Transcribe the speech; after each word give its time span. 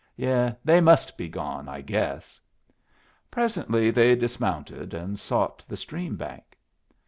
Yes, 0.17 0.55
they 0.65 0.81
must 0.81 1.15
be 1.15 1.29
gone, 1.29 1.69
I 1.69 1.81
guess." 1.81 2.41
Presently 3.29 3.91
they 3.91 4.15
dismounted 4.15 4.95
and 4.95 5.19
sought 5.19 5.63
the 5.67 5.77
stream 5.77 6.15
bank. 6.15 6.57